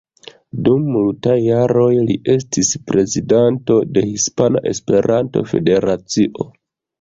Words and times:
Dum 0.67 0.85
multaj 0.93 1.35
jaroj 1.47 1.89
li 2.07 2.15
estis 2.35 2.71
prezidanto 2.93 3.77
de 3.99 4.03
Hispana 4.07 4.65
Esperanto-Federacio. 4.73 6.49